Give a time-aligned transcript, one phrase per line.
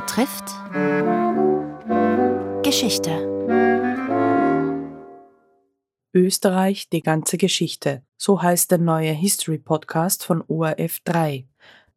[0.00, 0.54] betrifft
[2.62, 3.10] Geschichte.
[6.14, 8.02] Österreich, die ganze Geschichte.
[8.16, 11.46] So heißt der neue History Podcast von ORF 3.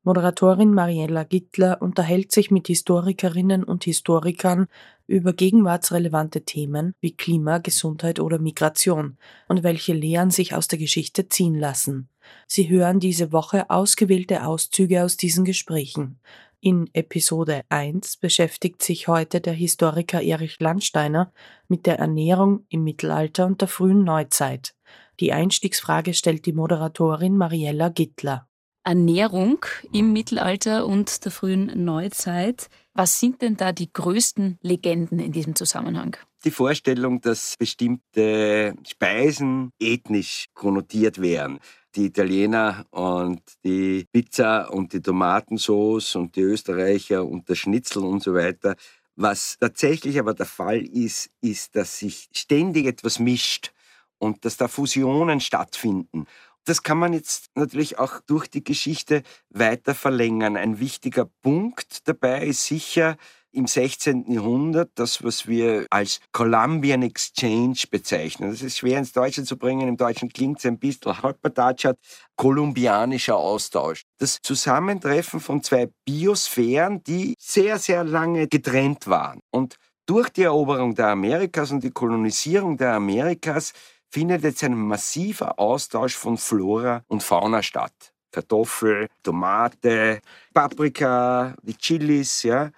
[0.01, 4.65] Moderatorin Mariella Gittler unterhält sich mit Historikerinnen und Historikern
[5.05, 11.29] über gegenwartsrelevante Themen wie Klima, Gesundheit oder Migration und welche Lehren sich aus der Geschichte
[11.29, 12.09] ziehen lassen.
[12.47, 16.19] Sie hören diese Woche ausgewählte Auszüge aus diesen Gesprächen.
[16.63, 21.33] In Episode 1 beschäftigt sich heute der Historiker Erich Landsteiner
[21.67, 24.75] mit der Ernährung im Mittelalter und der frühen Neuzeit.
[25.19, 28.47] Die Einstiegsfrage stellt die Moderatorin Mariella Gittler.
[28.83, 32.69] Ernährung im Mittelalter und der frühen Neuzeit.
[32.93, 36.15] Was sind denn da die größten Legenden in diesem Zusammenhang?
[36.43, 41.59] Die Vorstellung, dass bestimmte Speisen ethnisch konnotiert wären.
[41.93, 48.23] Die Italiener und die Pizza und die Tomatensauce und die Österreicher und der Schnitzel und
[48.23, 48.75] so weiter.
[49.15, 53.71] Was tatsächlich aber der Fall ist, ist, dass sich ständig etwas mischt
[54.17, 56.25] und dass da Fusionen stattfinden.
[56.63, 60.57] Das kann man jetzt natürlich auch durch die Geschichte weiter verlängern.
[60.57, 63.17] Ein wichtiger Punkt dabei ist sicher
[63.51, 64.31] im 16.
[64.31, 68.51] Jahrhundert das, was wir als Columbian Exchange bezeichnen.
[68.51, 69.87] Das ist schwer ins Deutsche zu bringen.
[69.87, 71.97] Im Deutschen klingt es ein bisschen halbpatatschat.
[72.35, 74.03] Kolumbianischer Austausch.
[74.17, 79.41] Das Zusammentreffen von zwei Biosphären, die sehr, sehr lange getrennt waren.
[79.51, 79.75] Und
[80.05, 83.73] durch die Eroberung der Amerikas und die Kolonisierung der Amerikas
[84.09, 88.13] findet jetzt ein massiver Austausch von Flora und Fauna statt.
[88.31, 90.21] Kartoffel, Tomate,
[90.53, 92.71] Paprika, die Chilis, ja,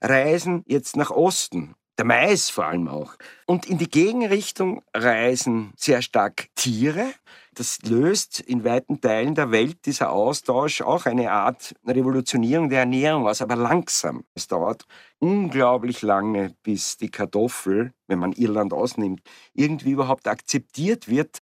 [0.00, 1.74] reisen jetzt nach Osten.
[1.98, 3.14] Der Mais vor allem auch.
[3.46, 7.12] Und in die Gegenrichtung reisen sehr stark Tiere.
[7.60, 13.28] Das löst in weiten Teilen der Welt dieser Austausch auch eine Art Revolutionierung der Ernährung
[13.28, 14.24] aus, aber langsam.
[14.34, 14.86] Es dauert
[15.18, 19.20] unglaublich lange, bis die Kartoffel, wenn man Irland ausnimmt,
[19.52, 21.40] irgendwie überhaupt akzeptiert wird.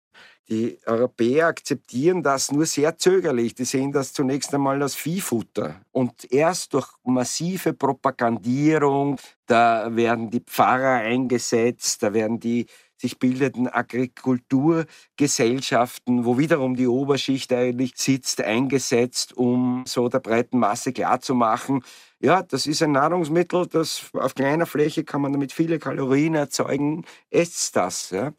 [0.49, 3.55] Die Europäer akzeptieren das nur sehr zögerlich.
[3.55, 5.83] Die sehen das zunächst einmal als Viehfutter.
[5.93, 12.67] Und erst durch massive Propagandierung, da werden die Pfarrer eingesetzt, da werden die
[12.99, 20.93] sich bildeten Agrikulturgesellschaften, wo wiederum die Oberschicht eigentlich sitzt, eingesetzt, um so der breiten Masse
[20.93, 21.83] klarzumachen,
[22.21, 27.05] ja, das ist ein Nahrungsmittel, das auf kleiner Fläche kann man damit viele Kalorien erzeugen,
[27.31, 28.11] esst das.
[28.11, 28.33] Ja.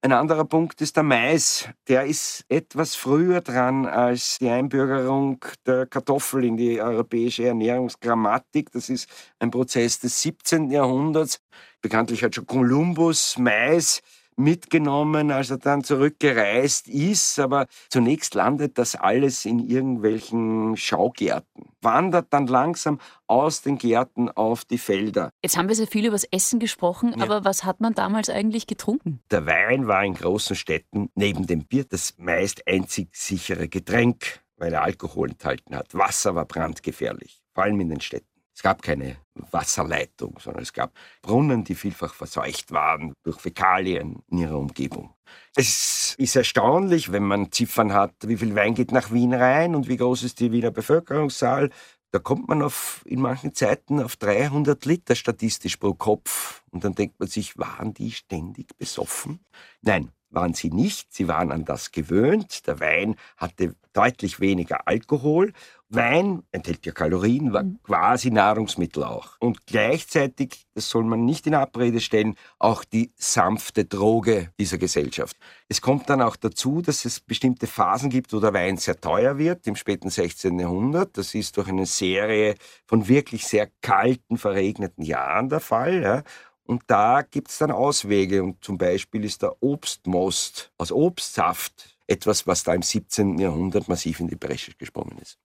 [0.00, 1.68] Ein anderer Punkt ist der Mais.
[1.88, 8.70] Der ist etwas früher dran als die Einbürgerung der Kartoffel in die europäische Ernährungsgrammatik.
[8.70, 9.08] Das ist
[9.40, 10.70] ein Prozess des 17.
[10.70, 11.40] Jahrhunderts.
[11.80, 14.00] Bekanntlich hat schon Kolumbus Mais
[14.38, 17.38] mitgenommen, als er dann zurückgereist ist.
[17.38, 24.64] Aber zunächst landet das alles in irgendwelchen Schaugärten, wandert dann langsam aus den Gärten auf
[24.64, 25.30] die Felder.
[25.42, 27.24] Jetzt haben wir sehr viel über das Essen gesprochen, ja.
[27.24, 29.20] aber was hat man damals eigentlich getrunken?
[29.30, 34.72] Der Wein war in großen Städten neben dem Bier das meist einzig sichere Getränk, weil
[34.72, 35.94] er Alkohol enthalten hat.
[35.94, 38.37] Wasser war brandgefährlich, vor allem in den Städten.
[38.58, 39.18] Es gab keine
[39.52, 40.92] Wasserleitung, sondern es gab
[41.22, 45.14] Brunnen, die vielfach verseucht waren durch Fäkalien in ihrer Umgebung.
[45.54, 49.88] Es ist erstaunlich, wenn man Ziffern hat, wie viel Wein geht nach Wien rein und
[49.88, 51.70] wie groß ist die Wiener Bevölkerungszahl.
[52.10, 56.64] Da kommt man auf, in manchen Zeiten auf 300 Liter statistisch pro Kopf.
[56.72, 59.38] Und dann denkt man sich, waren die ständig besoffen?
[59.82, 61.12] Nein, waren sie nicht.
[61.12, 62.66] Sie waren an das gewöhnt.
[62.66, 65.52] Der Wein hatte deutlich weniger Alkohol.
[65.90, 67.78] Wein enthält ja Kalorien, war mhm.
[67.82, 69.36] quasi Nahrungsmittel auch.
[69.40, 75.36] Und gleichzeitig, das soll man nicht in Abrede stellen, auch die sanfte Droge dieser Gesellschaft.
[75.66, 79.38] Es kommt dann auch dazu, dass es bestimmte Phasen gibt, wo der Wein sehr teuer
[79.38, 80.60] wird, im späten 16.
[80.60, 81.16] Jahrhundert.
[81.16, 82.54] Das ist durch eine Serie
[82.86, 86.02] von wirklich sehr kalten, verregneten Jahren der Fall.
[86.02, 86.22] Ja.
[86.68, 88.42] Und da gibt es dann Auswege.
[88.42, 93.38] Und zum Beispiel ist der Obstmost aus Obstsaft etwas, was da im 17.
[93.38, 95.38] Jahrhundert massiv in die Bresche gesprungen ist.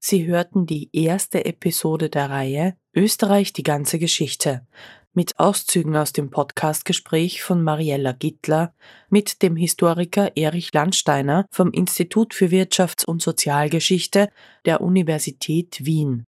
[0.00, 4.66] Sie hörten die erste Episode der Reihe Österreich die ganze Geschichte
[5.12, 8.74] mit Auszügen aus dem Podcastgespräch von Mariella Gittler
[9.08, 14.30] mit dem Historiker Erich Landsteiner vom Institut für Wirtschafts- und Sozialgeschichte
[14.64, 16.26] der Universität Wien.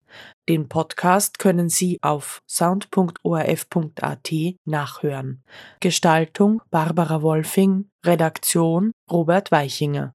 [0.49, 4.31] Den Podcast können Sie auf sound.orf.at
[4.65, 5.43] nachhören.
[5.79, 10.13] Gestaltung Barbara Wolfing, Redaktion Robert Weichinger.